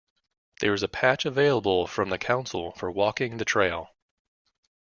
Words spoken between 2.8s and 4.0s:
walking the trail.